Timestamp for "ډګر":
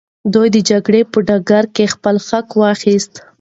1.27-1.63